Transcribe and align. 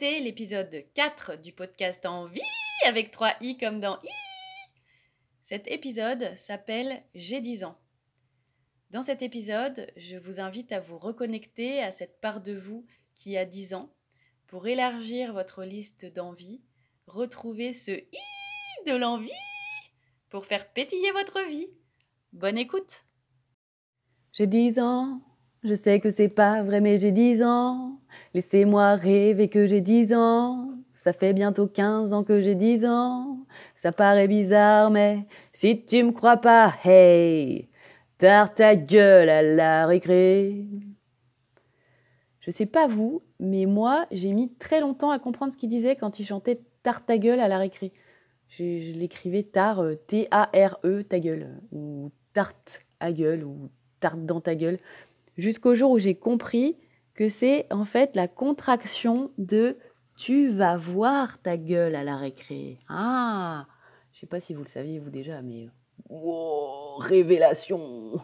L'épisode 0.00 0.84
4 0.94 1.40
du 1.40 1.52
podcast 1.52 2.04
En 2.04 2.26
vie 2.26 2.40
avec 2.84 3.12
3 3.12 3.34
i 3.42 3.56
comme 3.56 3.80
dans 3.80 4.00
i. 4.02 4.08
Cet 5.42 5.68
épisode 5.68 6.34
s'appelle 6.34 7.04
J'ai 7.14 7.40
10 7.40 7.62
ans. 7.62 7.78
Dans 8.90 9.02
cet 9.02 9.22
épisode, 9.22 9.86
je 9.96 10.16
vous 10.16 10.40
invite 10.40 10.72
à 10.72 10.80
vous 10.80 10.98
reconnecter 10.98 11.80
à 11.80 11.92
cette 11.92 12.20
part 12.20 12.40
de 12.40 12.52
vous 12.52 12.84
qui 13.14 13.36
a 13.36 13.44
10 13.44 13.74
ans 13.74 13.94
pour 14.48 14.66
élargir 14.66 15.32
votre 15.32 15.62
liste 15.62 16.12
d'envies, 16.12 16.60
retrouver 17.06 17.72
ce 17.72 17.92
i 17.92 18.86
de 18.86 18.96
l'envie 18.96 19.30
pour 20.28 20.44
faire 20.44 20.72
pétiller 20.72 21.12
votre 21.12 21.40
vie. 21.48 21.68
Bonne 22.32 22.58
écoute. 22.58 23.04
J'ai 24.32 24.48
10 24.48 24.80
ans, 24.80 25.20
je 25.64 25.74
sais 25.74 25.98
que 25.98 26.10
c'est 26.10 26.28
pas 26.28 26.62
vrai, 26.62 26.80
mais 26.80 26.98
j'ai 26.98 27.10
10 27.10 27.42
ans. 27.42 27.98
Laissez-moi 28.34 28.94
rêver 28.96 29.48
que 29.48 29.66
j'ai 29.66 29.80
10 29.80 30.12
ans. 30.14 30.70
Ça 30.92 31.12
fait 31.12 31.32
bientôt 31.32 31.66
15 31.66 32.12
ans 32.12 32.22
que 32.22 32.40
j'ai 32.40 32.54
10 32.54 32.84
ans. 32.84 33.38
Ça 33.74 33.90
paraît 33.90 34.28
bizarre, 34.28 34.90
mais 34.90 35.26
si 35.52 35.84
tu 35.84 36.02
me 36.02 36.12
crois 36.12 36.36
pas, 36.36 36.74
hey, 36.84 37.68
tard 38.18 38.54
ta 38.54 38.76
gueule 38.76 39.30
à 39.30 39.42
la 39.42 39.86
récré. 39.86 40.66
Je 42.40 42.50
sais 42.50 42.66
pas 42.66 42.86
vous, 42.86 43.22
mais 43.40 43.64
moi, 43.64 44.06
j'ai 44.10 44.32
mis 44.32 44.52
très 44.52 44.80
longtemps 44.80 45.10
à 45.10 45.18
comprendre 45.18 45.52
ce 45.52 45.56
qu'il 45.56 45.70
disait 45.70 45.96
quand 45.96 46.18
il 46.18 46.26
chantait 46.26 46.60
tard 46.82 47.06
ta 47.06 47.16
gueule 47.16 47.40
à 47.40 47.48
la 47.48 47.56
récré. 47.56 47.92
Je, 48.48 48.92
l'écrivais 48.92 49.42
tard, 49.42 49.82
euh, 49.82 49.94
T-A-R-E, 49.94 51.02
ta 51.04 51.18
gueule, 51.18 51.58
ou 51.72 52.10
tarte 52.34 52.82
à 53.00 53.12
gueule, 53.12 53.44
ou 53.44 53.70
tarte 54.00 54.26
dans 54.26 54.42
ta 54.42 54.54
gueule 54.54 54.78
jusqu'au 55.36 55.74
jour 55.74 55.90
où 55.90 55.98
j'ai 55.98 56.14
compris 56.14 56.76
que 57.14 57.28
c'est 57.28 57.66
en 57.70 57.84
fait 57.84 58.16
la 58.16 58.28
contraction 58.28 59.30
de 59.38 59.78
tu 60.16 60.48
vas 60.48 60.76
voir 60.76 61.40
ta 61.42 61.56
gueule 61.56 61.94
à 61.94 62.04
la 62.04 62.16
récré. 62.16 62.78
Ah, 62.88 63.66
je 64.12 64.20
sais 64.20 64.26
pas 64.26 64.40
si 64.40 64.54
vous 64.54 64.62
le 64.62 64.68
saviez 64.68 64.98
vous 64.98 65.10
déjà, 65.10 65.42
mais 65.42 65.68
wow, 66.08 66.96
révélation. 66.98 68.20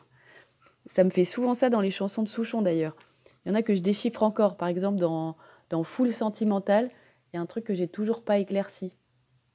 Ça 0.87 1.05
me 1.05 1.11
fait 1.11 1.25
souvent 1.25 1.55
ça 1.55 1.71
dans 1.71 1.81
les 1.81 1.91
chansons 1.91 2.23
de 2.23 2.29
Souchon 2.29 2.63
d'ailleurs. 2.63 2.97
Il 3.45 3.49
y 3.49 3.53
en 3.53 3.55
a 3.55 3.63
que 3.63 3.75
je 3.75 3.81
déchiffre 3.81 4.23
encore. 4.23 4.57
Par 4.57 4.69
exemple, 4.69 4.99
dans, 4.99 5.37
dans 5.69 5.83
Full 5.83 6.13
Sentimental, 6.13 6.91
il 7.33 7.37
y 7.37 7.39
a 7.39 7.43
un 7.43 7.47
truc 7.47 7.65
que 7.65 7.75
j'ai 7.75 7.89
toujours 7.89 8.23
pas 8.25 8.39
éclairci. 8.39 8.93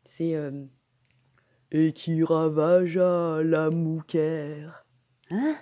C'est 0.05 0.35
euh, 0.35 0.65
Et 1.71 1.93
qui 1.93 2.23
ravagea 2.23 3.41
la 3.43 3.69
mouquère. 3.69 4.85
Hein? 5.29 5.55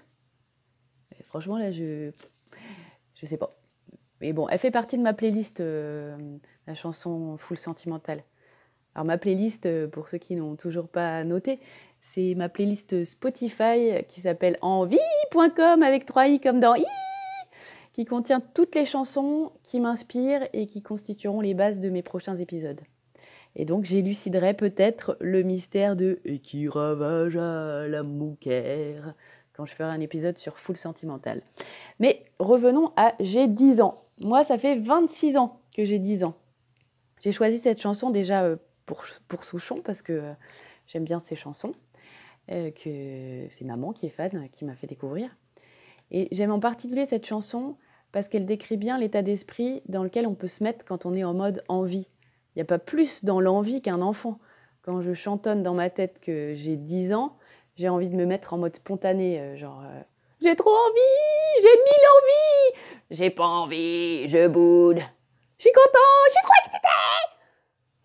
Franchement, 1.33 1.57
là, 1.57 1.71
je 1.71 2.11
je 3.15 3.25
sais 3.25 3.37
pas. 3.37 3.57
Mais 4.21 4.33
bon, 4.33 4.47
elle 4.49 4.59
fait 4.59 4.69
partie 4.69 4.99
de 4.99 5.01
ma 5.01 5.13
playlist, 5.13 5.61
euh, 5.61 6.15
la 6.67 6.75
chanson 6.75 7.37
Full 7.37 7.57
Sentimental. 7.57 8.23
Alors 8.93 9.05
ma 9.05 9.17
playlist, 9.17 9.65
euh, 9.65 9.87
pour 9.87 10.09
ceux 10.09 10.19
qui 10.19 10.35
n'ont 10.35 10.55
toujours 10.55 10.87
pas 10.87 11.23
noté, 11.23 11.59
c'est 12.01 12.35
ma 12.35 12.49
playlist 12.49 13.03
Spotify 13.03 14.05
qui 14.09 14.21
s'appelle 14.21 14.59
envie.com 14.61 15.81
avec 15.81 16.05
3 16.05 16.27
i 16.27 16.39
comme 16.39 16.59
dans 16.59 16.75
i, 16.75 16.85
qui 17.93 18.05
contient 18.05 18.39
toutes 18.39 18.75
les 18.75 18.85
chansons 18.85 19.53
qui 19.63 19.79
m'inspirent 19.79 20.47
et 20.53 20.67
qui 20.67 20.83
constitueront 20.83 21.41
les 21.41 21.55
bases 21.55 21.81
de 21.81 21.89
mes 21.89 22.03
prochains 22.03 22.35
épisodes. 22.35 22.81
Et 23.55 23.65
donc 23.65 23.85
j'éluciderai 23.85 24.53
peut-être 24.53 25.17
le 25.19 25.41
mystère 25.41 25.95
de 25.95 26.19
et 26.25 26.37
qui 26.37 26.67
ravage 26.67 27.37
la 27.37 28.03
mouquère? 28.03 29.15
Quand 29.53 29.65
je 29.65 29.73
ferai 29.73 29.89
un 29.89 29.99
épisode 29.99 30.37
sur 30.37 30.57
Full 30.57 30.77
Sentimental. 30.77 31.41
Mais 31.99 32.25
revenons 32.39 32.91
à 32.95 33.13
J'ai 33.19 33.47
10 33.47 33.81
ans. 33.81 34.03
Moi, 34.19 34.43
ça 34.43 34.57
fait 34.57 34.75
26 34.75 35.37
ans 35.37 35.61
que 35.75 35.85
j'ai 35.85 35.99
10 35.99 36.23
ans. 36.23 36.35
J'ai 37.21 37.31
choisi 37.31 37.59
cette 37.59 37.81
chanson 37.81 38.09
déjà 38.09 38.43
euh, 38.43 38.57
pour, 38.85 39.03
pour 39.27 39.43
Souchon 39.43 39.81
parce 39.81 40.01
que 40.01 40.13
euh, 40.13 40.33
j'aime 40.87 41.05
bien 41.05 41.19
ses 41.19 41.35
chansons, 41.35 41.73
euh, 42.51 42.71
que 42.71 43.47
c'est 43.49 43.63
maman 43.65 43.93
qui 43.93 44.07
est 44.07 44.09
fan, 44.09 44.49
qui 44.51 44.65
m'a 44.65 44.75
fait 44.75 44.87
découvrir. 44.87 45.35
Et 46.11 46.27
j'aime 46.31 46.51
en 46.51 46.59
particulier 46.59 47.05
cette 47.05 47.25
chanson 47.25 47.77
parce 48.11 48.27
qu'elle 48.27 48.45
décrit 48.45 48.77
bien 48.77 48.97
l'état 48.97 49.21
d'esprit 49.21 49.81
dans 49.87 50.03
lequel 50.03 50.27
on 50.27 50.35
peut 50.35 50.47
se 50.47 50.63
mettre 50.63 50.85
quand 50.85 51.05
on 51.05 51.15
est 51.15 51.23
en 51.23 51.33
mode 51.33 51.63
envie. 51.67 52.09
Il 52.55 52.59
n'y 52.59 52.61
a 52.61 52.65
pas 52.65 52.77
plus 52.77 53.23
dans 53.23 53.39
l'envie 53.39 53.81
qu'un 53.81 54.01
enfant. 54.01 54.39
Quand 54.83 55.01
je 55.01 55.13
chantonne 55.13 55.63
dans 55.63 55.73
ma 55.73 55.89
tête 55.89 56.19
que 56.19 56.53
j'ai 56.55 56.75
10 56.75 57.13
ans, 57.13 57.37
j'ai 57.75 57.89
envie 57.89 58.09
de 58.09 58.15
me 58.15 58.25
mettre 58.25 58.53
en 58.53 58.57
mode 58.57 58.75
spontané, 58.75 59.39
euh, 59.39 59.57
genre 59.57 59.81
euh, 59.83 60.01
j'ai 60.41 60.55
trop 60.55 60.69
envie, 60.69 61.61
j'ai 61.61 61.69
mille 61.69 62.05
envies, 62.17 62.79
j'ai 63.11 63.29
pas 63.29 63.45
envie, 63.45 64.27
je 64.29 64.47
boude, 64.47 64.99
je 65.57 65.63
suis 65.63 65.71
content, 65.71 65.99
je 66.27 66.33
suis 66.33 66.43
trop 66.43 66.53
excité, 66.65 66.87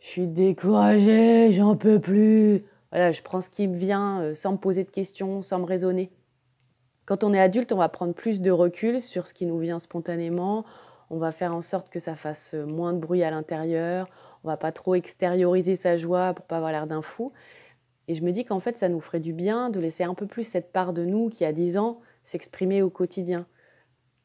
je 0.00 0.06
suis 0.06 0.26
découragé, 0.26 1.52
j'en 1.52 1.76
peux 1.76 2.00
plus. 2.00 2.64
Voilà, 2.90 3.12
je 3.12 3.20
prends 3.20 3.42
ce 3.42 3.50
qui 3.50 3.68
me 3.68 3.76
vient 3.76 4.22
euh, 4.22 4.34
sans 4.34 4.52
me 4.52 4.56
poser 4.56 4.84
de 4.84 4.90
questions, 4.90 5.42
sans 5.42 5.58
me 5.58 5.66
raisonner. 5.66 6.10
Quand 7.04 7.22
on 7.24 7.34
est 7.34 7.40
adulte, 7.40 7.72
on 7.72 7.76
va 7.76 7.88
prendre 7.88 8.14
plus 8.14 8.40
de 8.40 8.50
recul 8.50 9.00
sur 9.00 9.26
ce 9.26 9.34
qui 9.34 9.44
nous 9.44 9.58
vient 9.58 9.78
spontanément. 9.78 10.64
On 11.10 11.18
va 11.18 11.32
faire 11.32 11.54
en 11.54 11.62
sorte 11.62 11.90
que 11.90 11.98
ça 11.98 12.16
fasse 12.16 12.54
moins 12.54 12.92
de 12.92 12.98
bruit 12.98 13.22
à 13.22 13.30
l'intérieur. 13.30 14.08
On 14.44 14.48
va 14.48 14.56
pas 14.56 14.72
trop 14.72 14.94
extérioriser 14.94 15.76
sa 15.76 15.96
joie 15.96 16.34
pour 16.34 16.44
pas 16.44 16.56
avoir 16.56 16.72
l'air 16.72 16.86
d'un 16.86 17.02
fou. 17.02 17.32
Et 18.08 18.14
je 18.14 18.22
me 18.22 18.32
dis 18.32 18.44
qu'en 18.44 18.58
fait, 18.58 18.78
ça 18.78 18.88
nous 18.88 19.00
ferait 19.00 19.20
du 19.20 19.34
bien 19.34 19.68
de 19.68 19.78
laisser 19.78 20.02
un 20.02 20.14
peu 20.14 20.26
plus 20.26 20.44
cette 20.44 20.72
part 20.72 20.94
de 20.94 21.04
nous 21.04 21.28
qui 21.28 21.44
a 21.44 21.52
10 21.52 21.76
ans 21.76 22.00
s'exprimer 22.24 22.82
au 22.82 22.88
quotidien. 22.88 23.46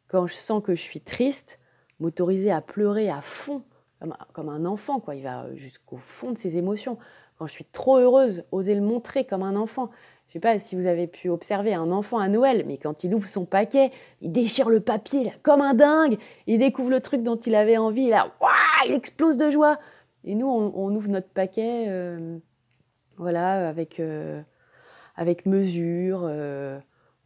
Quand 0.08 0.26
je 0.26 0.34
sens 0.34 0.64
que 0.64 0.74
je 0.74 0.82
suis 0.82 1.02
triste, 1.02 1.60
m'autoriser 2.00 2.50
à 2.50 2.62
pleurer 2.62 3.10
à 3.10 3.22
fond, 3.22 3.64
comme, 4.34 4.50
un 4.50 4.66
enfant, 4.66 5.00
quoi. 5.00 5.16
Il 5.16 5.24
va 5.24 5.48
jusqu'au 5.56 5.98
fond 5.98 6.32
de 6.32 6.38
ses 6.38 6.58
émotions. 6.58 6.98
Quand 7.38 7.48
je 7.48 7.52
suis 7.52 7.66
trop 7.66 7.98
heureuse, 7.98 8.44
oser 8.52 8.76
le 8.76 8.82
montrer 8.82 9.26
comme 9.26 9.44
un 9.44 9.56
enfant. 9.56 9.90
Je 10.28 10.34
sais 10.34 10.40
pas 10.40 10.60
si 10.60 10.76
vous 10.76 10.86
avez 10.86 11.08
pu 11.08 11.30
observer 11.30 11.74
un 11.74 11.92
enfant 11.92 12.20
à 12.20 12.28
Noël, 12.28 12.64
mais 12.66 12.78
quand 12.78 13.04
il 13.04 13.14
ouvre 13.14 13.28
son 13.28 13.46
paquet, 13.46 13.92
il 14.22 14.32
déchire 14.32 14.70
le 14.70 14.80
papier 14.80 15.26
là, 15.26 15.32
comme 15.42 15.62
un 15.62 15.74
dingue. 15.74 16.18
Il 16.48 16.60
découvre 16.60 16.90
le 16.90 17.02
truc 17.02 17.24
dont 17.24 17.36
il 17.36 17.56
avait 17.56 17.78
envie, 17.78 18.10
là, 18.10 18.34
il 18.86 18.94
explose 18.94 19.38
de 19.38 19.50
joie. 19.50 19.78
Et 20.24 20.36
nous, 20.36 20.48
on, 20.48 20.96
ouvre 20.96 21.10
notre 21.10 21.28
paquet. 21.28 21.86
Euh, 21.90 22.38
voilà, 23.18 23.68
avec, 23.68 24.00
euh, 24.00 24.42
avec 25.16 25.46
mesure. 25.46 26.22
Euh, 26.24 26.80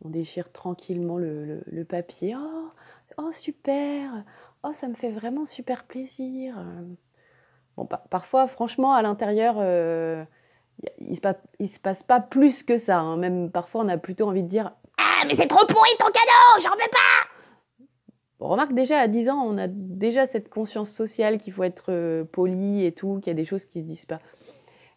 on 0.03 0.09
déchire 0.09 0.51
tranquillement 0.51 1.17
le, 1.17 1.83
papier. 1.87 2.35
Oh, 2.37 2.69
oh, 3.17 3.31
super 3.31 4.23
Oh, 4.63 4.71
ça 4.73 4.87
me 4.87 4.95
fait 4.95 5.11
vraiment 5.11 5.45
super 5.45 5.85
plaisir. 5.85 6.55
Bon, 7.77 7.87
parfois, 8.09 8.47
franchement, 8.47 8.93
à 8.93 9.01
l'intérieur, 9.01 9.55
euh, 9.59 10.23
il 10.99 11.11
ne 11.11 11.15
se, 11.15 11.21
passe, 11.21 11.37
se 11.59 11.79
passe 11.79 12.03
pas 12.03 12.19
plus 12.19 12.63
que 12.63 12.77
ça. 12.77 12.99
Hein. 12.99 13.17
Même 13.17 13.51
parfois, 13.51 13.81
on 13.83 13.87
a 13.87 13.97
plutôt 13.97 14.27
envie 14.27 14.43
de 14.43 14.47
dire 14.47 14.73
Ah, 14.97 15.25
mais 15.27 15.35
c'est 15.35 15.47
trop 15.47 15.65
pourri 15.65 15.89
ton 15.99 16.07
cadeau, 16.07 16.63
j'en 16.63 16.71
veux 16.71 16.91
pas 16.91 17.95
bon, 18.39 18.49
Remarque, 18.49 18.73
déjà 18.73 18.99
à 18.99 19.07
10 19.07 19.29
ans, 19.29 19.43
on 19.45 19.57
a 19.57 19.67
déjà 19.67 20.25
cette 20.25 20.49
conscience 20.49 20.91
sociale 20.91 21.37
qu'il 21.37 21.53
faut 21.53 21.63
être 21.63 22.23
poli 22.31 22.83
et 22.83 22.91
tout, 22.91 23.19
qu'il 23.19 23.27
y 23.27 23.31
a 23.31 23.35
des 23.35 23.45
choses 23.45 23.65
qui 23.65 23.81
se 23.81 23.85
disent 23.85 24.05
pas. 24.05 24.19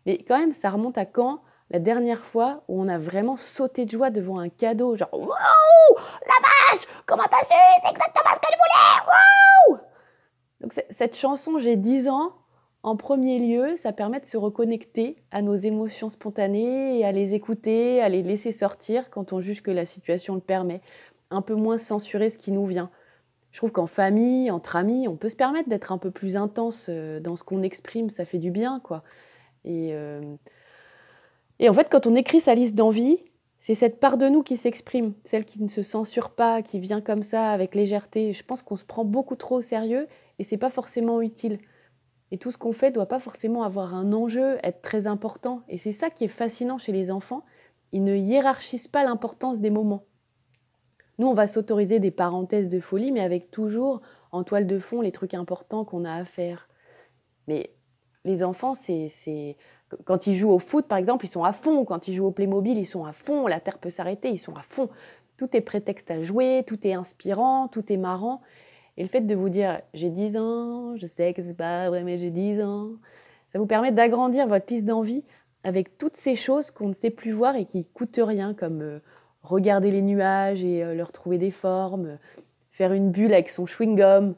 Mais 0.06 0.18
quand 0.18 0.38
même, 0.38 0.52
ça 0.52 0.70
remonte 0.70 0.98
à 0.98 1.04
quand 1.04 1.42
la 1.70 1.78
dernière 1.78 2.24
fois 2.24 2.62
où 2.68 2.82
on 2.82 2.88
a 2.88 2.98
vraiment 2.98 3.36
sauté 3.36 3.84
de 3.84 3.90
joie 3.90 4.10
devant 4.10 4.38
un 4.38 4.48
cadeau, 4.48 4.96
genre 4.96 5.12
Wow 5.12 5.28
La 6.26 6.34
vache 6.42 6.84
Comment 7.06 7.24
t'as 7.30 7.44
su? 7.44 7.54
C'est 7.82 7.90
exactement 7.90 8.34
ce 8.34 8.40
que 8.40 8.52
je 8.52 9.72
voulais 9.72 9.80
Donc 10.60 10.84
cette 10.90 11.16
chanson, 11.16 11.58
j'ai 11.58 11.76
10 11.76 12.08
ans, 12.08 12.32
en 12.82 12.96
premier 12.96 13.38
lieu, 13.38 13.76
ça 13.76 13.92
permet 13.92 14.20
de 14.20 14.26
se 14.26 14.36
reconnecter 14.36 15.16
à 15.30 15.42
nos 15.42 15.54
émotions 15.54 16.08
spontanées 16.08 16.98
et 16.98 17.04
à 17.04 17.12
les 17.12 17.34
écouter, 17.34 18.00
à 18.00 18.08
les 18.08 18.22
laisser 18.22 18.52
sortir 18.52 19.10
quand 19.10 19.32
on 19.32 19.40
juge 19.40 19.62
que 19.62 19.70
la 19.70 19.84
situation 19.86 20.34
le 20.34 20.40
permet. 20.40 20.80
Un 21.30 21.42
peu 21.42 21.54
moins 21.54 21.78
censurer 21.78 22.30
ce 22.30 22.38
qui 22.38 22.50
nous 22.50 22.66
vient. 22.66 22.90
Je 23.52 23.58
trouve 23.58 23.70
qu'en 23.70 23.86
famille, 23.86 24.50
entre 24.50 24.76
amis, 24.76 25.08
on 25.08 25.16
peut 25.16 25.28
se 25.28 25.36
permettre 25.36 25.68
d'être 25.68 25.92
un 25.92 25.98
peu 25.98 26.10
plus 26.10 26.36
intense 26.36 26.86
euh, 26.88 27.20
dans 27.20 27.36
ce 27.36 27.44
qu'on 27.44 27.62
exprime, 27.62 28.08
ça 28.08 28.24
fait 28.24 28.38
du 28.38 28.50
bien, 28.50 28.80
quoi. 28.82 29.02
Et, 29.64 29.90
euh, 29.92 30.36
et 31.58 31.68
en 31.68 31.72
fait, 31.72 31.88
quand 31.90 32.06
on 32.06 32.14
écrit 32.14 32.40
sa 32.40 32.54
liste 32.54 32.74
d'envie, 32.74 33.18
c'est 33.58 33.74
cette 33.74 34.00
part 34.00 34.16
de 34.16 34.28
nous 34.28 34.42
qui 34.42 34.56
s'exprime, 34.56 35.12
celle 35.22 35.44
qui 35.44 35.62
ne 35.62 35.68
se 35.68 35.82
censure 35.82 36.30
pas, 36.30 36.62
qui 36.62 36.80
vient 36.80 37.02
comme 37.02 37.22
ça 37.22 37.50
avec 37.50 37.74
légèreté. 37.74 38.32
Je 38.32 38.42
pense 38.42 38.62
qu'on 38.62 38.76
se 38.76 38.84
prend 38.84 39.04
beaucoup 39.04 39.36
trop 39.36 39.56
au 39.56 39.60
sérieux 39.60 40.08
et 40.38 40.44
c'est 40.44 40.56
pas 40.56 40.70
forcément 40.70 41.20
utile. 41.20 41.58
Et 42.30 42.38
tout 42.38 42.52
ce 42.52 42.58
qu'on 42.58 42.72
fait 42.72 42.90
doit 42.90 43.06
pas 43.06 43.18
forcément 43.18 43.62
avoir 43.62 43.94
un 43.94 44.12
enjeu, 44.12 44.58
être 44.62 44.80
très 44.80 45.06
important. 45.06 45.62
Et 45.68 45.76
c'est 45.76 45.92
ça 45.92 46.08
qui 46.08 46.24
est 46.24 46.28
fascinant 46.28 46.78
chez 46.78 46.92
les 46.92 47.10
enfants. 47.10 47.44
Ils 47.92 48.04
ne 48.04 48.16
hiérarchisent 48.16 48.88
pas 48.88 49.04
l'importance 49.04 49.58
des 49.58 49.70
moments. 49.70 50.04
Nous, 51.18 51.26
on 51.26 51.34
va 51.34 51.46
s'autoriser 51.46 51.98
des 51.98 52.12
parenthèses 52.12 52.68
de 52.68 52.80
folie, 52.80 53.12
mais 53.12 53.20
avec 53.20 53.50
toujours 53.50 54.00
en 54.32 54.42
toile 54.42 54.66
de 54.66 54.78
fond 54.78 55.02
les 55.02 55.12
trucs 55.12 55.34
importants 55.34 55.84
qu'on 55.84 56.06
a 56.06 56.14
à 56.14 56.24
faire. 56.24 56.68
Mais 57.46 57.74
les 58.24 58.42
enfants, 58.42 58.74
c'est 58.74 59.56
quand 60.04 60.26
ils 60.26 60.34
jouent 60.34 60.50
au 60.50 60.58
foot, 60.58 60.86
par 60.86 60.98
exemple, 60.98 61.24
ils 61.24 61.30
sont 61.30 61.44
à 61.44 61.52
fond. 61.52 61.84
Quand 61.84 62.06
ils 62.08 62.14
jouent 62.14 62.26
au 62.26 62.30
Playmobil, 62.30 62.78
ils 62.78 62.86
sont 62.86 63.04
à 63.04 63.12
fond. 63.12 63.46
La 63.46 63.60
Terre 63.60 63.78
peut 63.78 63.90
s'arrêter, 63.90 64.30
ils 64.30 64.38
sont 64.38 64.54
à 64.54 64.62
fond. 64.62 64.88
Tout 65.36 65.56
est 65.56 65.60
prétexte 65.60 66.10
à 66.10 66.22
jouer, 66.22 66.64
tout 66.66 66.86
est 66.86 66.92
inspirant, 66.92 67.68
tout 67.68 67.92
est 67.92 67.96
marrant. 67.96 68.40
Et 68.96 69.02
le 69.02 69.08
fait 69.08 69.22
de 69.22 69.34
vous 69.34 69.48
dire 69.48 69.80
j'ai 69.94 70.10
10 70.10 70.36
ans, 70.36 70.96
je 70.96 71.06
sais 71.06 71.32
que 71.32 71.42
c'est 71.42 71.56
pas 71.56 71.88
vrai, 71.88 72.02
mais 72.02 72.18
j'ai 72.18 72.30
10 72.30 72.62
ans, 72.62 72.90
ça 73.52 73.58
vous 73.58 73.66
permet 73.66 73.92
d'agrandir 73.92 74.46
votre 74.46 74.72
liste 74.72 74.84
d'envie 74.84 75.24
avec 75.64 75.98
toutes 75.98 76.16
ces 76.16 76.34
choses 76.34 76.70
qu'on 76.70 76.88
ne 76.88 76.94
sait 76.94 77.10
plus 77.10 77.32
voir 77.32 77.56
et 77.56 77.66
qui 77.66 77.84
coûtent 77.84 78.20
rien, 78.22 78.54
comme 78.54 78.82
euh, 78.82 78.98
regarder 79.42 79.90
les 79.90 80.02
nuages 80.02 80.64
et 80.64 80.82
euh, 80.82 80.94
leur 80.94 81.12
trouver 81.12 81.38
des 81.38 81.50
formes, 81.50 82.18
faire 82.70 82.92
une 82.92 83.10
bulle 83.10 83.32
avec 83.32 83.50
son 83.50 83.66
chewing-gum, 83.66 84.34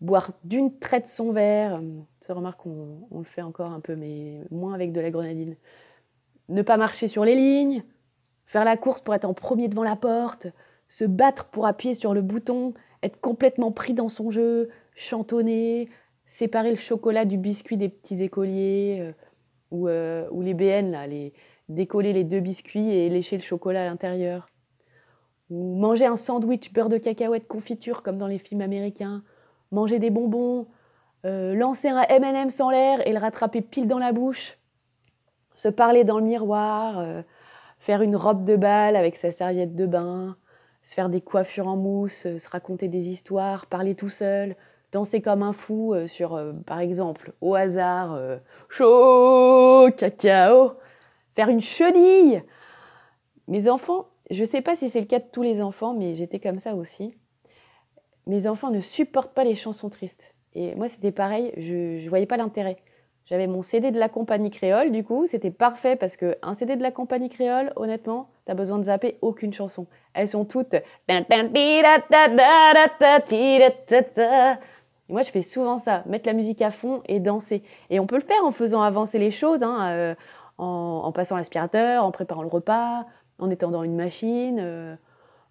boire 0.00 0.32
d'une 0.44 0.78
traite 0.78 1.06
son 1.06 1.32
verre. 1.32 1.80
Ça 2.24 2.32
remarque 2.32 2.62
qu'on 2.62 3.06
on 3.10 3.18
le 3.18 3.24
fait 3.24 3.42
encore 3.42 3.70
un 3.70 3.80
peu, 3.80 3.96
mais 3.96 4.40
moins 4.50 4.72
avec 4.72 4.92
de 4.92 5.00
la 5.00 5.10
grenadine. 5.10 5.56
Ne 6.48 6.62
pas 6.62 6.78
marcher 6.78 7.06
sur 7.06 7.22
les 7.22 7.34
lignes, 7.34 7.84
faire 8.46 8.64
la 8.64 8.78
course 8.78 9.02
pour 9.02 9.14
être 9.14 9.26
en 9.26 9.34
premier 9.34 9.68
devant 9.68 9.82
la 9.82 9.94
porte, 9.94 10.46
se 10.88 11.04
battre 11.04 11.44
pour 11.44 11.66
appuyer 11.66 11.92
sur 11.92 12.14
le 12.14 12.22
bouton, 12.22 12.72
être 13.02 13.20
complètement 13.20 13.72
pris 13.72 13.92
dans 13.92 14.08
son 14.08 14.30
jeu, 14.30 14.70
chantonner, 14.94 15.90
séparer 16.24 16.70
le 16.70 16.78
chocolat 16.78 17.26
du 17.26 17.36
biscuit 17.36 17.76
des 17.76 17.90
petits 17.90 18.22
écoliers, 18.22 19.00
euh, 19.00 19.12
ou, 19.70 19.88
euh, 19.88 20.26
ou, 20.30 20.40
les 20.40 20.54
BN, 20.54 20.92
là, 20.92 21.06
décoller 21.68 22.14
les 22.14 22.24
deux 22.24 22.40
biscuits 22.40 22.88
et 22.88 23.10
lécher 23.10 23.36
le 23.36 23.42
chocolat 23.42 23.82
à 23.82 23.84
l'intérieur. 23.84 24.48
Ou 25.50 25.76
manger 25.78 26.06
un 26.06 26.16
sandwich 26.16 26.72
beurre 26.72 26.88
de 26.88 26.96
cacahuète 26.96 27.46
confiture 27.46 28.02
comme 28.02 28.16
dans 28.16 28.28
les 28.28 28.38
films 28.38 28.62
américains, 28.62 29.22
manger 29.72 29.98
des 29.98 30.08
bonbons, 30.08 30.68
euh, 31.24 31.54
lancer 31.54 31.88
un 31.88 32.02
M&M 32.02 32.50
sans 32.50 32.70
l'air 32.70 33.06
et 33.06 33.12
le 33.12 33.18
rattraper 33.18 33.62
pile 33.62 33.86
dans 33.86 33.98
la 33.98 34.12
bouche, 34.12 34.58
se 35.54 35.68
parler 35.68 36.04
dans 36.04 36.18
le 36.18 36.24
miroir, 36.24 37.04
faire 37.78 38.02
une 38.02 38.16
robe 38.16 38.44
de 38.44 38.56
bal 38.56 38.96
avec 38.96 39.16
sa 39.16 39.30
serviette 39.30 39.76
de 39.76 39.86
bain, 39.86 40.36
se 40.84 40.94
faire 40.94 41.08
des 41.08 41.22
coiffures 41.22 41.66
en 41.66 41.76
mousse, 41.76 42.26
euh, 42.26 42.38
se 42.38 42.48
raconter 42.48 42.88
des 42.88 43.08
histoires, 43.08 43.66
parler 43.66 43.94
tout 43.94 44.10
seul, 44.10 44.54
danser 44.92 45.20
comme 45.20 45.42
un 45.42 45.52
fou 45.52 45.94
euh, 45.94 46.06
sur, 46.06 46.34
euh, 46.34 46.52
par 46.52 46.78
exemple, 46.78 47.32
au 47.40 47.54
hasard, 47.54 48.18
chaud, 48.68 49.88
cacao, 49.96 50.74
faire 51.34 51.48
une 51.48 51.62
chenille. 51.62 52.42
Mes 53.48 53.68
enfants, 53.68 54.06
je 54.30 54.40
ne 54.40 54.46
sais 54.46 54.62
pas 54.62 54.76
si 54.76 54.90
c'est 54.90 55.00
le 55.00 55.06
cas 55.06 55.18
de 55.18 55.28
tous 55.32 55.42
les 55.42 55.60
enfants, 55.60 55.94
mais 55.94 56.14
j'étais 56.14 56.38
comme 56.38 56.58
ça 56.58 56.74
aussi. 56.74 57.14
Mes 58.26 58.46
enfants 58.46 58.70
ne 58.70 58.80
supportent 58.80 59.34
pas 59.34 59.44
les 59.44 59.54
chansons 59.54 59.90
tristes. 59.90 60.34
Et 60.54 60.74
moi, 60.74 60.88
c'était 60.88 61.12
pareil, 61.12 61.52
je 61.56 62.02
ne 62.04 62.08
voyais 62.08 62.26
pas 62.26 62.36
l'intérêt. 62.36 62.76
J'avais 63.26 63.46
mon 63.46 63.62
CD 63.62 63.90
de 63.90 63.98
la 63.98 64.10
compagnie 64.10 64.50
créole, 64.50 64.92
du 64.92 65.02
coup, 65.02 65.26
c'était 65.26 65.50
parfait 65.50 65.96
parce 65.96 66.16
que 66.16 66.36
un 66.42 66.54
CD 66.54 66.76
de 66.76 66.82
la 66.82 66.90
compagnie 66.90 67.30
créole, 67.30 67.72
honnêtement, 67.76 68.28
t'as 68.44 68.52
besoin 68.52 68.78
de 68.78 68.84
zapper 68.84 69.16
aucune 69.22 69.54
chanson. 69.54 69.86
Elles 70.12 70.28
sont 70.28 70.44
toutes. 70.44 70.74
Et 71.08 71.22
moi, 75.08 75.22
je 75.22 75.30
fais 75.30 75.42
souvent 75.42 75.78
ça, 75.78 76.02
mettre 76.06 76.26
la 76.26 76.34
musique 76.34 76.60
à 76.60 76.70
fond 76.70 77.02
et 77.06 77.18
danser. 77.18 77.62
Et 77.88 77.98
on 77.98 78.06
peut 78.06 78.16
le 78.16 78.22
faire 78.22 78.44
en 78.44 78.52
faisant 78.52 78.82
avancer 78.82 79.18
les 79.18 79.30
choses, 79.30 79.62
hein, 79.62 79.88
euh, 79.88 80.14
en, 80.58 81.10
passant 81.12 81.36
l'aspirateur, 81.36 82.04
en 82.04 82.10
préparant 82.10 82.42
le 82.42 82.48
repas, 82.48 83.06
en 83.38 83.48
étendant 83.48 83.82
une 83.82 83.96
machine. 83.96 84.58
Euh, 84.60 84.96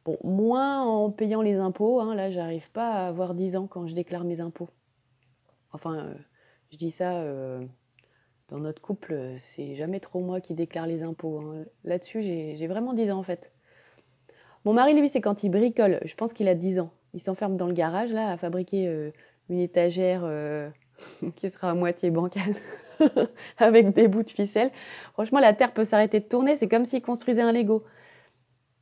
bon, 0.05 0.17
moins 0.23 0.83
en 0.83 1.09
payant 1.09 1.41
les 1.41 1.55
impôts. 1.57 1.99
Hein, 1.99 2.13
là, 2.13 2.29
j'arrive 2.29 2.69
pas 2.71 2.89
à 2.89 3.07
avoir 3.07 3.33
10 3.33 3.55
ans 3.55 3.67
quand 3.67 3.87
je 3.87 3.95
déclare 3.95 4.23
mes 4.23 4.39
impôts. 4.39 4.69
Enfin. 5.73 5.97
Euh, 5.97 6.13
je 6.73 6.77
dis 6.79 6.89
ça, 6.89 7.17
euh, 7.17 7.63
dans 8.49 8.57
notre 8.57 8.81
couple, 8.81 9.35
c'est 9.37 9.75
jamais 9.75 9.99
trop 9.99 10.21
moi 10.21 10.41
qui 10.41 10.55
déclare 10.55 10.87
les 10.87 11.03
impôts. 11.03 11.39
Hein. 11.39 11.65
Là-dessus, 11.83 12.23
j'ai 12.23 12.67
vraiment 12.67 12.93
10 12.93 13.11
ans 13.11 13.19
en 13.19 13.23
fait. 13.23 13.51
Mon 14.65 14.73
mari, 14.73 14.99
lui, 14.99 15.07
c'est 15.07 15.21
quand 15.21 15.43
il 15.43 15.49
bricole. 15.49 15.99
Je 16.03 16.15
pense 16.15 16.33
qu'il 16.33 16.47
a 16.47 16.55
10 16.55 16.79
ans. 16.79 16.91
Il 17.13 17.21
s'enferme 17.21 17.57
dans 17.57 17.67
le 17.67 17.73
garage, 17.73 18.11
là, 18.11 18.31
à 18.31 18.37
fabriquer 18.37 18.87
euh, 18.87 19.11
une 19.49 19.59
étagère 19.59 20.27
qui 21.35 21.49
sera 21.49 21.69
à 21.69 21.73
moitié 21.75 22.09
bancale, 22.09 22.55
avec 23.59 23.93
des 23.93 24.07
bouts 24.07 24.23
de 24.23 24.31
ficelle. 24.31 24.71
Franchement, 25.13 25.39
la 25.39 25.53
Terre 25.53 25.75
peut 25.75 25.85
s'arrêter 25.85 26.21
de 26.21 26.25
tourner. 26.25 26.55
C'est 26.55 26.67
comme 26.67 26.85
s'il 26.85 27.03
construisait 27.03 27.43
un 27.43 27.51
Lego. 27.51 27.83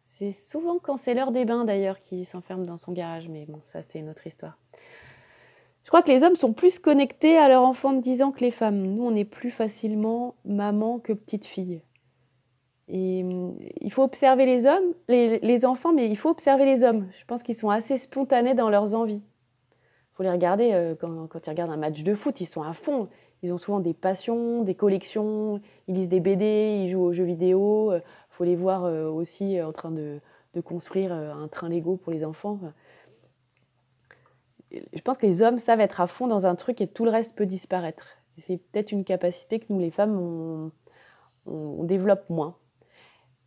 C'est 0.07 0.31
souvent 0.31 0.79
quand 0.79 0.95
c'est 0.95 1.13
l'heure 1.13 1.33
des 1.33 1.43
bains, 1.43 1.65
d'ailleurs, 1.65 1.99
qu'il 1.99 2.25
s'enferme 2.25 2.65
dans 2.65 2.77
son 2.77 2.93
garage. 2.93 3.27
Mais 3.27 3.45
bon, 3.49 3.59
ça, 3.63 3.81
c'est 3.81 3.99
une 3.99 4.09
autre 4.09 4.25
histoire. 4.25 4.57
Je 5.83 5.89
crois 5.89 6.03
que 6.03 6.11
les 6.11 6.23
hommes 6.23 6.35
sont 6.35 6.53
plus 6.53 6.79
connectés 6.79 7.37
à 7.37 7.49
leur 7.49 7.63
enfant 7.63 7.93
de 7.93 8.01
10 8.01 8.21
ans 8.21 8.31
que 8.31 8.41
les 8.41 8.51
femmes. 8.51 8.81
Nous, 8.81 9.03
on 9.03 9.15
est 9.15 9.25
plus 9.25 9.51
facilement 9.51 10.35
maman 10.45 10.99
que 10.99 11.13
petite 11.13 11.45
fille. 11.45 11.81
Et 12.87 13.23
hum, 13.23 13.55
il 13.79 13.91
faut 13.91 14.03
observer 14.03 14.45
les 14.45 14.65
hommes, 14.65 14.93
les, 15.07 15.65
enfants, 15.65 15.93
mais 15.93 16.07
il 16.07 16.17
faut 16.17 16.29
observer 16.29 16.65
les 16.65 16.83
hommes. 16.83 17.07
Je 17.19 17.25
pense 17.25 17.41
qu'ils 17.41 17.55
sont 17.55 17.69
assez 17.69 17.97
spontanés 17.97 18.53
dans 18.53 18.69
leurs 18.69 18.93
envies. 18.93 19.21
Il 19.23 20.15
faut 20.15 20.23
les 20.23 20.29
regarder 20.29 20.71
euh, 20.73 20.93
quand, 20.95 21.47
ils 21.47 21.49
regardent 21.49 21.71
un 21.71 21.77
match 21.77 22.03
de 22.03 22.13
foot, 22.13 22.41
ils 22.41 22.45
sont 22.45 22.63
à 22.63 22.73
fond. 22.73 23.07
Ils 23.43 23.51
ont 23.53 23.57
souvent 23.57 23.79
des 23.79 23.93
passions, 23.95 24.61
des 24.61 24.75
collections, 24.75 25.61
ils 25.87 25.95
lisent 25.95 26.09
des 26.09 26.19
BD, 26.19 26.83
ils 26.83 26.89
jouent 26.89 27.01
aux 27.01 27.13
jeux 27.13 27.23
vidéo. 27.23 27.91
Il 27.91 27.95
euh, 27.95 27.99
faut 28.29 28.43
les 28.43 28.55
voir 28.55 28.83
euh, 28.83 29.09
aussi 29.09 29.59
en 29.61 29.71
train 29.71 29.91
de 29.91 30.19
construire 30.63 31.13
un 31.13 31.47
train 31.47 31.69
Lego 31.69 31.95
pour 31.95 32.11
les 32.11 32.25
enfants 32.25 32.59
je 34.71 35.01
pense 35.01 35.17
que 35.17 35.25
les 35.25 35.41
hommes 35.41 35.57
savent 35.57 35.81
être 35.81 36.01
à 36.01 36.07
fond 36.07 36.27
dans 36.27 36.45
un 36.45 36.55
truc 36.55 36.81
et 36.81 36.87
tout 36.87 37.05
le 37.05 37.11
reste 37.11 37.35
peut 37.35 37.45
disparaître. 37.45 38.05
C'est 38.37 38.57
peut-être 38.57 38.91
une 38.91 39.03
capacité 39.03 39.59
que 39.59 39.65
nous, 39.69 39.79
les 39.79 39.91
femmes, 39.91 40.71
on, 41.45 41.83
développe 41.83 42.29
moins. 42.29 42.55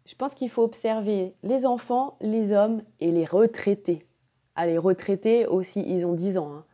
Je 0.07 0.15
pense 0.15 0.35
qu'il 0.35 0.51
faut 0.51 0.63
observer 0.63 1.35
les 1.43 1.65
enfants, 1.65 2.17
les 2.21 2.53
hommes 2.53 2.83
et 3.01 3.11
les 3.11 3.25
retraités. 3.25 4.07
Ah, 4.55 4.67
les 4.67 4.79
retraités 4.79 5.47
aussi, 5.47 5.83
ils 5.87 6.05
ont 6.07 6.13
10 6.13 6.39
ans. 6.39 6.53
Hein. 6.53 6.65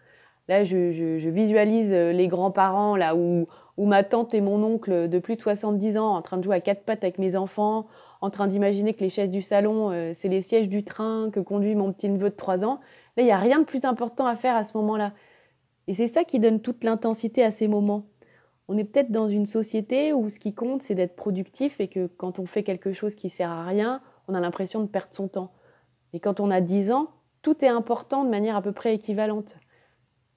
Là, 0.49 0.65
je, 0.65 1.29
visualise 1.29 1.93
les 1.93 2.27
grands-parents, 2.27 2.97
là 2.97 3.15
où, 3.15 3.47
où 3.77 3.87
ma 3.87 4.03
tante 4.03 4.35
et 4.35 4.41
mon 4.41 4.63
oncle 4.65 5.09
de 5.09 5.19
plus 5.19 5.37
de 5.37 5.41
70 5.41 5.97
ans 5.97 6.17
en 6.17 6.23
train 6.23 6.39
de 6.39 6.43
jouer 6.43 6.57
à 6.57 6.61
quatre 6.61 6.83
pattes 6.83 7.05
avec 7.05 7.19
mes 7.19 7.37
enfants, 7.37 7.87
en 8.21 8.31
train 8.31 8.47
d'imaginer 8.47 8.95
que 8.95 9.01
les 9.01 9.09
chaises 9.09 9.31
du 9.31 9.43
salon, 9.43 9.91
euh, 9.91 10.13
c'est 10.15 10.29
les 10.29 10.43
sièges 10.43 10.69
du 10.69 10.85
train 10.85 11.31
que 11.31 11.41
conduit 11.41 11.75
mon 11.75 11.93
petit 11.93 12.09
neveu 12.09 12.31
de 12.31 12.35
3 12.35 12.65
ans. 12.65 12.81
Là, 13.17 13.23
il 13.23 13.27
n'y 13.27 13.33
a 13.33 13.39
rien 13.39 13.61
de 13.61 13.65
plus 13.65 13.85
important 13.85 14.27
à 14.27 14.37
faire 14.37 14.57
à 14.57 14.65
ce 14.65 14.77
moment-là. 14.77 15.13
Et 15.87 15.95
c'est 15.95 16.09
ça 16.09 16.25
qui 16.25 16.39
donne 16.39 16.61
toute 16.61 16.85
l'intensité 16.85 17.43
à 17.43 17.51
ces 17.51 17.69
moments. 17.69 18.07
On 18.69 18.79
est 18.79 18.85
peut-être 18.85 19.11
dans 19.11 19.29
une 19.29 19.47
société 19.47 20.13
où 20.13 20.29
ce 20.29 20.39
qui 20.39 20.55
compte, 20.55 20.83
c'est 20.83 20.95
d'être 20.95 21.17
productif 21.17 21.81
et 21.81 21.89
que 21.89 22.07
quand 22.07 22.39
on 22.39 22.47
fait 22.47 22.63
quelque 22.63 22.93
chose 22.93 23.15
qui 23.15 23.29
sert 23.29 23.51
à 23.51 23.65
rien, 23.65 24.01
on 24.29 24.35
a 24.35 24.41
l'impression 24.41 24.81
de 24.81 24.87
perdre 24.87 25.13
son 25.13 25.27
temps. 25.27 25.53
Et 26.13 26.21
quand 26.21 26.39
on 26.39 26.51
a 26.51 26.61
10 26.61 26.93
ans, 26.93 27.09
tout 27.43 27.65
est 27.65 27.69
important 27.69 28.25
de 28.25 28.31
manière 28.31 28.55
à 28.55 28.63
peu 28.63 28.73
près 28.73 28.95
équivalente. 28.95 29.57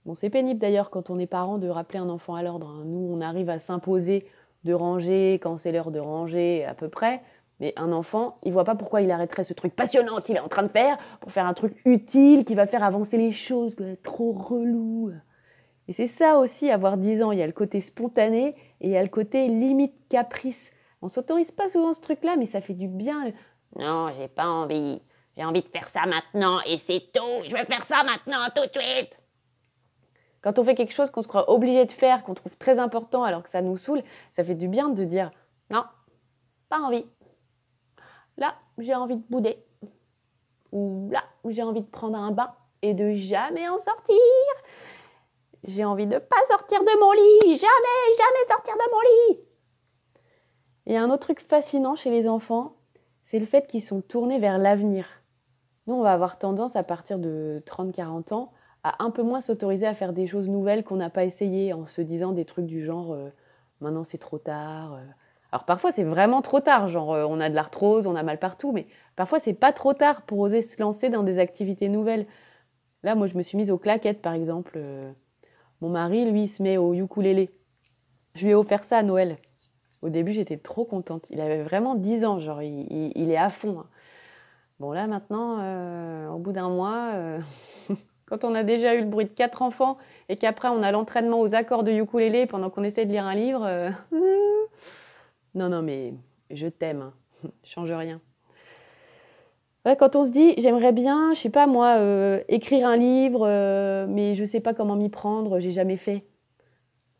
Bon, 0.05 0.15
c'est 0.15 0.29
pénible 0.29 0.59
d'ailleurs 0.59 0.89
quand 0.89 1.09
on 1.09 1.19
est 1.19 1.27
parent 1.27 1.57
de 1.59 1.67
rappeler 1.67 1.99
un 1.99 2.09
enfant 2.09 2.35
à 2.35 2.43
l'ordre. 2.43 2.67
Hein. 2.67 2.83
Nous, 2.85 3.07
on 3.11 3.21
arrive 3.21 3.49
à 3.49 3.59
s'imposer 3.59 4.25
de 4.63 4.73
ranger 4.73 5.35
quand 5.41 5.57
c'est 5.57 5.71
l'heure 5.71 5.91
de 5.91 5.99
ranger 5.99 6.65
à 6.65 6.73
peu 6.73 6.89
près, 6.89 7.21
mais 7.63 7.73
un 7.77 7.93
enfant, 7.93 8.39
il 8.43 8.51
voit 8.51 8.65
pas 8.65 8.75
pourquoi 8.75 8.99
il 8.99 9.09
arrêterait 9.09 9.45
ce 9.45 9.53
truc 9.53 9.73
passionnant 9.73 10.19
qu'il 10.19 10.35
est 10.35 10.41
en 10.41 10.49
train 10.49 10.63
de 10.63 10.67
faire 10.67 10.97
pour 11.21 11.31
faire 11.31 11.45
un 11.45 11.53
truc 11.53 11.79
utile 11.85 12.43
qui 12.43 12.55
va 12.55 12.67
faire 12.67 12.83
avancer 12.83 13.17
les 13.17 13.31
choses, 13.31 13.77
trop 14.03 14.33
relou. 14.33 15.13
Et 15.87 15.93
c'est 15.93 16.07
ça 16.07 16.39
aussi, 16.39 16.69
avoir 16.69 16.97
10 16.97 17.23
ans. 17.23 17.31
Il 17.31 17.39
y 17.39 17.41
a 17.41 17.47
le 17.47 17.53
côté 17.53 17.79
spontané 17.79 18.47
et 18.81 18.87
il 18.87 18.89
y 18.89 18.97
a 18.97 19.01
le 19.01 19.07
côté 19.07 19.47
limite 19.47 19.93
caprice. 20.09 20.73
On 21.01 21.07
s'autorise 21.07 21.51
pas 21.51 21.69
souvent 21.69 21.93
ce 21.93 22.01
truc-là, 22.01 22.35
mais 22.37 22.47
ça 22.47 22.59
fait 22.59 22.73
du 22.73 22.89
bien. 22.89 23.31
Non, 23.77 24.09
j'ai 24.17 24.27
pas 24.27 24.47
envie. 24.47 25.01
J'ai 25.37 25.45
envie 25.45 25.61
de 25.61 25.69
faire 25.69 25.87
ça 25.87 26.05
maintenant 26.05 26.59
et 26.67 26.77
c'est 26.77 27.11
tout. 27.13 27.45
Je 27.45 27.55
veux 27.55 27.63
faire 27.63 27.85
ça 27.85 28.03
maintenant, 28.03 28.45
tout 28.53 28.67
de 28.67 28.83
suite. 28.83 29.17
Quand 30.41 30.59
on 30.59 30.65
fait 30.65 30.75
quelque 30.75 30.93
chose 30.93 31.11
qu'on 31.11 31.21
se 31.21 31.29
croit 31.29 31.49
obligé 31.49 31.85
de 31.85 31.93
faire, 31.93 32.23
qu'on 32.23 32.33
trouve 32.33 32.57
très 32.57 32.77
important 32.77 33.23
alors 33.23 33.41
que 33.41 33.49
ça 33.49 33.61
nous 33.61 33.77
saoule, 33.77 34.03
ça 34.33 34.43
fait 34.43 34.53
du 34.53 34.67
bien 34.67 34.89
de 34.89 35.05
dire 35.05 35.31
non, 35.69 35.85
pas 36.67 36.79
envie. 36.79 37.05
Là, 38.37 38.55
j'ai 38.77 38.95
envie 38.95 39.17
de 39.17 39.23
bouder. 39.29 39.63
Ou 40.71 41.09
là, 41.11 41.23
j'ai 41.47 41.63
envie 41.63 41.81
de 41.81 41.87
prendre 41.87 42.17
un 42.17 42.31
bain 42.31 42.51
et 42.81 42.93
de 42.93 43.13
jamais 43.13 43.67
en 43.69 43.77
sortir. 43.77 44.15
J'ai 45.65 45.85
envie 45.85 46.07
de 46.07 46.15
ne 46.15 46.19
pas 46.19 46.43
sortir 46.49 46.81
de 46.81 46.99
mon 46.99 47.11
lit. 47.11 47.57
Jamais, 47.57 48.17
jamais 48.17 48.47
sortir 48.49 48.73
de 48.75 48.91
mon 48.91 48.99
lit. 49.01 49.39
Il 50.85 50.93
y 50.93 50.97
a 50.97 51.03
un 51.03 51.09
autre 51.09 51.19
truc 51.27 51.39
fascinant 51.39 51.95
chez 51.95 52.09
les 52.11 52.27
enfants, 52.27 52.75
c'est 53.23 53.39
le 53.39 53.45
fait 53.45 53.67
qu'ils 53.67 53.81
sont 53.81 54.01
tournés 54.01 54.39
vers 54.39 54.57
l'avenir. 54.57 55.05
Nous, 55.87 55.93
on 55.95 56.01
va 56.01 56.11
avoir 56.11 56.37
tendance 56.37 56.75
à 56.75 56.83
partir 56.83 57.19
de 57.19 57.63
30-40 57.65 58.33
ans 58.33 58.51
à 58.83 59.01
un 59.01 59.09
peu 59.11 59.23
moins 59.23 59.39
s'autoriser 59.39 59.85
à 59.87 59.93
faire 59.93 60.11
des 60.11 60.27
choses 60.27 60.49
nouvelles 60.49 60.83
qu'on 60.83 60.97
n'a 60.97 61.09
pas 61.09 61.23
essayées 61.23 61.71
en 61.71 61.87
se 61.87 62.01
disant 62.01 62.33
des 62.33 62.43
trucs 62.43 62.65
du 62.65 62.83
genre 62.83 63.13
euh, 63.13 63.29
maintenant 63.79 64.03
c'est 64.03 64.17
trop 64.17 64.37
tard. 64.39 64.95
euh. 64.95 65.05
Alors 65.53 65.65
parfois 65.65 65.91
c'est 65.91 66.03
vraiment 66.03 66.41
trop 66.41 66.61
tard, 66.61 66.87
genre 66.87 67.13
euh, 67.13 67.27
on 67.29 67.39
a 67.39 67.47
de 67.47 67.53
l'arthrose, 67.53 68.07
on 68.07 68.15
a 68.15 68.23
mal 68.23 68.39
partout, 68.39 68.71
mais 68.71 68.87
parfois 69.15 69.39
c'est 69.39 69.53
pas 69.53 69.71
trop 69.71 69.93
tard 69.93 70.23
pour 70.23 70.39
oser 70.39 70.63
se 70.63 70.81
lancer 70.81 71.09
dans 71.09 71.21
des 71.21 71.37
activités 71.37 71.89
nouvelles. 71.89 72.25
Là, 73.03 73.13
moi 73.13 73.27
je 73.27 73.37
me 73.37 73.43
suis 73.43 73.55
mise 73.55 73.69
aux 73.69 73.77
claquettes 73.77 74.19
par 74.19 74.33
exemple. 74.33 74.71
euh. 74.77 75.11
Mon 75.81 75.89
mari, 75.89 76.25
lui, 76.25 76.47
se 76.47 76.63
met 76.63 76.77
au 76.77 76.95
ukulélé. 76.95 77.51
Je 78.33 78.45
lui 78.45 78.51
ai 78.53 78.55
offert 78.55 78.83
ça 78.83 78.97
à 78.97 79.03
Noël. 79.03 79.37
Au 80.01 80.09
début, 80.09 80.33
j'étais 80.33 80.57
trop 80.57 80.85
contente. 80.85 81.27
Il 81.29 81.39
avait 81.39 81.61
vraiment 81.61 81.93
10 81.93 82.25
ans, 82.25 82.39
genre 82.39 82.63
il, 82.63 83.29
est 83.29 83.37
à 83.37 83.51
fond. 83.51 83.81
hein. 83.81 83.85
Bon 84.79 84.91
là 84.91 85.05
maintenant, 85.05 85.59
euh, 85.59 86.29
au 86.29 86.39
bout 86.39 86.51
d'un 86.51 86.69
mois, 86.69 87.11
quand 88.25 88.43
on 88.43 88.55
a 88.55 88.63
déjà 88.63 88.95
eu 88.95 89.01
le 89.01 89.07
bruit 89.07 89.25
de 89.25 89.29
quatre 89.29 89.61
enfants 89.61 89.99
et 90.29 90.35
qu'après 90.35 90.69
on 90.69 90.81
a 90.81 90.91
l'entraînement 90.91 91.39
aux 91.41 91.53
accords 91.53 91.83
de 91.83 91.91
ukulélé 91.91 92.47
pendant 92.47 92.71
qu'on 92.71 92.83
essaie 92.83 93.05
de 93.05 93.11
lire 93.11 93.27
un 93.27 93.35
livre, 93.35 93.63
euh, 93.63 93.91
non 95.55 95.69
non 95.69 95.81
mais 95.81 96.13
je 96.49 96.67
t'aime, 96.67 97.01
hein. 97.01 97.13
change 97.63 97.91
rien. 97.91 98.21
Quand 99.99 100.15
on 100.15 100.23
se 100.23 100.29
dit 100.29 100.53
j'aimerais 100.57 100.93
bien, 100.93 101.33
je 101.33 101.41
sais 101.41 101.49
pas 101.49 101.67
moi, 101.67 101.97
euh, 101.97 102.41
écrire 102.47 102.87
un 102.87 102.95
livre, 102.95 103.45
euh, 103.45 104.05
mais 104.07 104.33
je 104.33 104.45
sais 104.45 104.61
pas 104.61 104.73
comment 104.73 104.95
m'y 104.95 105.09
prendre, 105.09 105.59
j'ai 105.59 105.71
jamais 105.71 105.97
fait. 105.97 106.23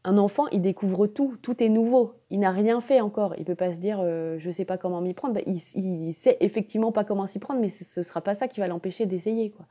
Un 0.05 0.17
enfant, 0.17 0.47
il 0.51 0.61
découvre 0.61 1.07
tout, 1.07 1.37
tout 1.41 1.61
est 1.61 1.69
nouveau. 1.69 2.13
Il 2.29 2.39
n'a 2.39 2.51
rien 2.51 2.81
fait 2.81 2.99
encore. 3.01 3.35
Il 3.37 3.45
peut 3.45 3.55
pas 3.55 3.73
se 3.73 3.79
dire 3.79 3.99
euh, 4.01 4.37
je 4.39 4.49
sais 4.49 4.65
pas 4.65 4.77
comment 4.77 5.01
m'y 5.01 5.13
prendre. 5.13 5.33
Ben, 5.33 5.43
il, 5.45 5.61
il 5.75 6.13
sait 6.13 6.37
effectivement 6.39 6.91
pas 6.91 7.03
comment 7.03 7.27
s'y 7.27 7.39
prendre, 7.39 7.59
mais 7.59 7.69
ce 7.69 7.83
ce 7.83 8.01
sera 8.01 8.21
pas 8.21 8.33
ça 8.33 8.47
qui 8.47 8.59
va 8.61 8.67
l'empêcher 8.67 9.05
d'essayer. 9.05 9.49
quoi. 9.51 9.65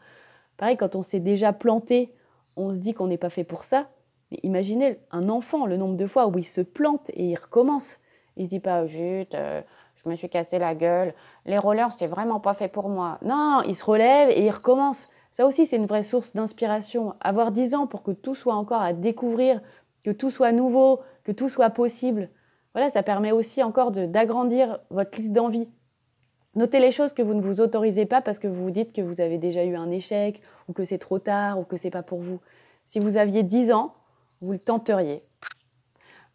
Pareil, 0.59 0.77
quand 0.77 0.95
on 0.95 1.03
s'est 1.03 1.21
déjà 1.21 1.53
planté, 1.53 2.13
on 2.57 2.73
se 2.73 2.79
dit 2.79 2.93
qu'on 2.93 3.07
n'est 3.07 3.19
pas 3.19 3.31
fait 3.31 3.45
pour 3.45 3.65
ça. 3.65 3.89
Mais 4.31 4.39
imaginez 4.43 4.99
un 5.11 5.29
enfant, 5.29 5.67
le 5.67 5.77
nombre 5.77 5.97
de 5.97 6.07
fois 6.07 6.27
où 6.29 6.39
il 6.39 6.45
se 6.45 6.61
plante 6.61 7.11
et 7.15 7.31
il 7.31 7.37
recommence. 7.37 7.99
Il 8.37 8.45
se 8.45 8.51
dit 8.51 8.61
pas 8.61 8.87
zut, 8.87 9.35
euh, 9.35 9.61
je 10.03 10.09
me 10.09 10.15
suis 10.15 10.29
cassé 10.29 10.59
la 10.59 10.75
gueule. 10.75 11.15
Les 11.47 11.59
rollers, 11.59 11.93
c'est 11.99 12.07
vraiment 12.07 12.41
pas 12.41 12.55
fait 12.55 12.69
pour 12.69 12.89
moi. 12.89 13.19
Non, 13.23 13.63
il 13.67 13.77
se 13.77 13.85
relève 13.85 14.31
et 14.31 14.45
il 14.45 14.51
recommence. 14.51 15.09
Ça 15.33 15.47
aussi, 15.47 15.67
c'est 15.67 15.77
une 15.77 15.87
vraie 15.87 16.03
source 16.03 16.35
d'inspiration. 16.35 17.15
Avoir 17.21 17.53
10 17.53 17.75
ans 17.75 17.87
pour 17.87 18.03
que 18.03 18.11
tout 18.11 18.35
soit 18.35 18.55
encore 18.55 18.83
à 18.83 18.93
découvrir, 18.93 19.61
que 20.05 20.11
tout 20.11 20.31
soit 20.31 20.53
nouveau, 20.53 21.01
que 21.25 21.33
tout 21.33 21.49
soit 21.49 21.71
possible. 21.71 22.29
Voilà, 22.75 22.91
ça 22.91 23.03
permet 23.03 23.33
aussi 23.33 23.63
encore 23.63 23.93
d'agrandir 23.93 24.79
votre 24.91 25.17
liste 25.19 25.33
d'envies. 25.33 25.69
Notez 26.55 26.81
les 26.81 26.93
choses 26.93 27.15
que 27.15 27.23
vous 27.23 27.35
ne 27.35 27.41
vous 27.41 27.61
autorisez 27.61 28.05
pas 28.05 28.21
parce 28.21 28.39
que 28.39 28.49
vous 28.49 28.63
vous 28.65 28.71
dites 28.71 28.93
que 28.93 29.01
vous 29.01 29.21
avez 29.21 29.39
déjà 29.39 29.65
eu 29.65 29.75
un 29.75 29.91
échec 29.91 30.41
ou 30.69 30.75
que 30.75 30.85
c'est 30.85 30.99
trop 30.99 31.19
tard 31.19 31.59
ou 31.59 31.65
que 31.65 31.77
c'est 31.77 31.91
pas 31.91 32.03
pour 32.03 32.19
vous. 32.19 32.41
Si 32.87 32.99
vous 32.99 33.17
aviez 33.17 33.43
10 33.43 33.73
ans, 33.73 33.95
vous 34.43 34.53
le 34.53 34.59
tenteriez. 34.59 35.23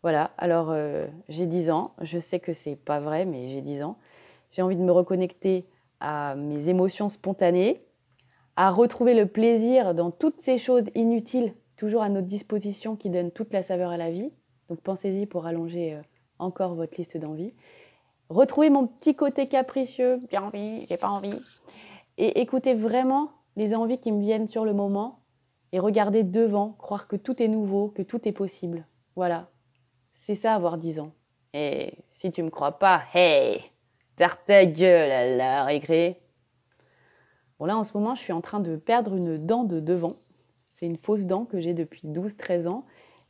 Voilà, 0.03 0.31
alors 0.37 0.69
euh, 0.71 1.07
j'ai 1.27 1.47
10 1.47 1.69
ans, 1.71 1.93
je 2.01 2.19
sais 2.19 2.39
que 2.39 2.53
c'est 2.53 2.75
pas 2.75 2.99
vrai, 2.99 3.25
mais 3.25 3.49
j'ai 3.49 3.61
10 3.61 3.83
ans. 3.83 3.97
J'ai 4.51 4.61
envie 4.61 4.75
de 4.75 4.81
me 4.81 4.91
reconnecter 4.91 5.65
à 5.99 6.35
mes 6.35 6.69
émotions 6.69 7.09
spontanées, 7.09 7.83
à 8.55 8.71
retrouver 8.71 9.13
le 9.13 9.25
plaisir 9.25 9.93
dans 9.93 10.11
toutes 10.11 10.39
ces 10.39 10.57
choses 10.57 10.85
inutiles, 10.95 11.53
toujours 11.75 12.03
à 12.03 12.09
notre 12.09 12.27
disposition, 12.27 12.95
qui 12.95 13.09
donnent 13.09 13.31
toute 13.31 13.51
la 13.53 13.63
saveur 13.63 13.91
à 13.91 13.97
la 13.97 14.11
vie. 14.11 14.31
Donc 14.69 14.81
pensez-y 14.81 15.25
pour 15.25 15.45
allonger 15.45 15.95
euh, 15.95 16.01
encore 16.39 16.75
votre 16.75 16.97
liste 16.97 17.17
d'envies. 17.17 17.53
Retrouver 18.29 18.69
mon 18.69 18.87
petit 18.87 19.15
côté 19.15 19.47
capricieux, 19.47 20.21
J'ai 20.29 20.37
envie, 20.37 20.85
j'ai 20.87 20.97
pas 20.97 21.09
envie. 21.09 21.39
et 22.17 22.41
écouter 22.41 22.73
vraiment 22.73 23.31
les 23.55 23.73
envies 23.73 23.99
qui 23.99 24.11
me 24.11 24.21
viennent 24.21 24.47
sur 24.47 24.65
le 24.65 24.73
moment 24.73 25.19
et 25.71 25.79
regarder 25.79 26.23
devant, 26.23 26.73
croire 26.73 27.07
que 27.07 27.15
tout 27.15 27.41
est 27.41 27.47
nouveau, 27.47 27.89
que 27.89 28.01
tout 28.01 28.27
est 28.27 28.31
possible. 28.33 28.85
Voilà. 29.15 29.49
C'est 30.27 30.35
ça 30.35 30.53
avoir 30.53 30.77
10 30.77 30.99
ans. 30.99 31.13
Et 31.53 31.93
si 32.11 32.31
tu 32.31 32.43
me 32.43 32.49
crois 32.49 32.73
pas, 32.73 33.01
hey, 33.13 33.61
tarte 34.17 34.41
ta 34.45 34.65
gueule 34.65 35.09
à 35.09 35.25
la 35.37 35.63
récré. 35.63 36.19
Bon 37.57 37.65
là 37.65 37.77
en 37.77 37.85
ce 37.85 37.93
moment, 37.93 38.13
je 38.13 38.19
suis 38.19 38.33
en 38.33 38.41
train 38.41 38.59
de 38.59 38.75
perdre 38.75 39.15
une 39.15 39.37
dent 39.37 39.63
de 39.63 39.79
devant. 39.79 40.17
C'est 40.73 40.85
une 40.85 40.97
fausse 40.97 41.23
dent 41.23 41.45
que 41.45 41.61
j'ai 41.61 41.73
depuis 41.73 42.09
12-13 42.09 42.67
ans 42.67 42.83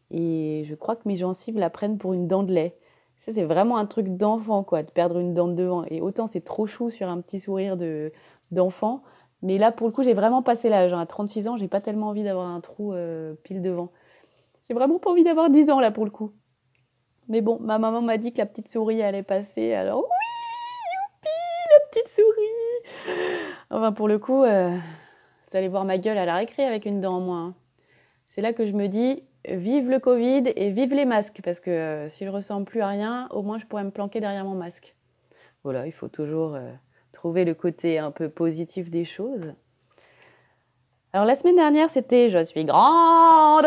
et 0.09 0.63
je 0.65 0.73
crois 0.73 0.95
que 0.95 1.03
mes 1.07 1.15
gencives 1.15 1.59
la 1.59 1.69
prennent 1.69 1.99
pour 1.99 2.13
une 2.13 2.27
dent 2.27 2.41
de 2.41 2.51
lait. 2.51 2.75
Ça 3.19 3.31
c'est 3.31 3.43
vraiment 3.43 3.77
un 3.77 3.85
truc 3.85 4.17
d'enfant 4.17 4.63
quoi, 4.63 4.81
de 4.81 4.89
perdre 4.89 5.19
une 5.19 5.35
dent 5.35 5.49
de 5.49 5.53
devant 5.53 5.83
et 5.91 6.01
autant 6.01 6.25
c'est 6.25 6.41
trop 6.43 6.65
chou 6.65 6.89
sur 6.89 7.09
un 7.09 7.21
petit 7.21 7.39
sourire 7.39 7.77
de 7.77 8.11
d'enfant. 8.49 9.03
Mais 9.43 9.59
là, 9.59 9.71
pour 9.71 9.85
le 9.85 9.93
coup, 9.93 10.01
j'ai 10.01 10.15
vraiment 10.15 10.41
passé 10.41 10.67
l'âge. 10.67 10.93
hein. 10.93 10.99
À 10.99 11.05
36 11.05 11.47
ans, 11.47 11.57
j'ai 11.57 11.67
pas 11.67 11.79
tellement 11.79 12.07
envie 12.07 12.23
d'avoir 12.23 12.47
un 12.47 12.59
trou 12.59 12.93
euh, 12.93 13.35
pile 13.43 13.61
devant. 13.61 13.91
J'ai 14.67 14.73
vraiment 14.73 14.97
pas 14.97 15.11
envie 15.11 15.23
d'avoir 15.23 15.51
10 15.51 15.69
ans 15.69 15.79
là 15.79 15.91
pour 15.91 16.03
le 16.03 16.09
coup. 16.09 16.31
Mais 17.29 17.41
bon, 17.41 17.57
ma 17.59 17.77
maman 17.77 18.01
m'a 18.01 18.17
dit 18.17 18.31
que 18.31 18.37
la 18.37 18.45
petite 18.45 18.69
souris 18.69 19.01
allait 19.03 19.23
passer. 19.23 19.73
Alors 19.73 19.99
oui, 19.99 20.05
youpi, 20.93 21.29
la 21.69 21.89
petite 21.89 22.07
souris. 22.13 23.53
Enfin, 23.69 23.91
pour 23.91 24.07
le 24.07 24.17
coup, 24.17 24.43
euh, 24.43 24.69
vous 24.71 25.57
allez 25.57 25.67
voir 25.67 25.83
ma 25.85 25.97
gueule 25.97 26.17
à 26.17 26.25
la 26.25 26.35
récré 26.35 26.65
avec 26.65 26.85
une 26.85 27.01
dent 27.01 27.15
en 27.17 27.19
moins. 27.19 27.45
hein. 27.47 27.53
C'est 28.29 28.41
là 28.41 28.53
que 28.53 28.65
je 28.65 28.71
me 28.71 28.87
dis, 28.87 29.23
vive 29.47 29.89
le 29.89 29.99
Covid 29.99 30.43
et 30.55 30.69
vive 30.71 30.93
les 30.93 31.05
masques. 31.05 31.41
Parce 31.43 31.59
que 31.59 31.69
euh, 31.71 32.09
si 32.09 32.23
je 32.23 32.29
ressemble 32.29 32.65
plus 32.65 32.81
à 32.81 32.87
rien, 32.87 33.27
au 33.31 33.41
moins 33.41 33.57
je 33.57 33.65
pourrais 33.65 33.83
me 33.83 33.91
planquer 33.91 34.19
derrière 34.21 34.45
mon 34.45 34.55
masque. 34.55 34.95
Voilà, 35.63 35.85
il 35.85 35.91
faut 35.91 36.07
toujours 36.07 36.55
euh, 36.55 36.71
trouver 37.11 37.43
le 37.43 37.53
côté 37.53 37.99
un 37.99 38.11
peu 38.11 38.29
positif 38.29 38.89
des 38.89 39.03
choses. 39.03 39.53
Alors 41.11 41.25
la 41.25 41.35
semaine 41.35 41.55
dernière, 41.55 41.89
c'était 41.89 42.29
je 42.29 42.41
suis 42.43 42.63
grande. 42.63 43.65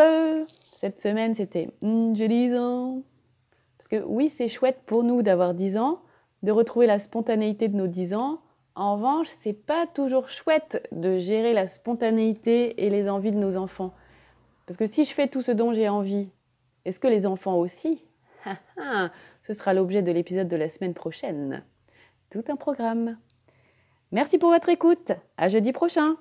Cette 0.79 0.99
semaine, 0.99 1.35
c'était 1.35 1.69
Hmm, 1.81 2.15
j'ai 2.15 2.27
10 2.27 2.55
ans. 2.57 3.03
Que 3.91 3.97
oui, 4.05 4.29
c'est 4.29 4.47
chouette 4.47 4.79
pour 4.85 5.03
nous 5.03 5.21
d'avoir 5.21 5.53
10 5.53 5.75
ans, 5.75 6.01
de 6.43 6.51
retrouver 6.53 6.87
la 6.87 6.97
spontanéité 6.97 7.67
de 7.67 7.75
nos 7.75 7.87
10 7.87 8.13
ans. 8.13 8.39
En 8.73 8.95
revanche, 8.95 9.27
c'est 9.41 9.51
pas 9.51 9.85
toujours 9.85 10.29
chouette 10.29 10.87
de 10.93 11.19
gérer 11.19 11.51
la 11.51 11.67
spontanéité 11.67 12.85
et 12.85 12.89
les 12.89 13.09
envies 13.09 13.33
de 13.33 13.37
nos 13.37 13.57
enfants. 13.57 13.93
Parce 14.65 14.77
que 14.77 14.87
si 14.87 15.03
je 15.03 15.13
fais 15.13 15.27
tout 15.27 15.41
ce 15.41 15.51
dont 15.51 15.73
j'ai 15.73 15.89
envie, 15.89 16.29
est-ce 16.85 17.01
que 17.01 17.09
les 17.09 17.25
enfants 17.25 17.57
aussi 17.57 18.05
Ah, 18.45 18.57
ah, 18.77 19.11
Ce 19.43 19.51
sera 19.51 19.73
l'objet 19.73 20.01
de 20.01 20.11
l'épisode 20.13 20.47
de 20.47 20.55
la 20.55 20.69
semaine 20.69 20.93
prochaine. 20.93 21.61
Tout 22.29 22.45
un 22.47 22.55
programme. 22.55 23.17
Merci 24.13 24.37
pour 24.37 24.51
votre 24.51 24.69
écoute. 24.69 25.11
À 25.35 25.49
jeudi 25.49 25.73
prochain. 25.73 26.15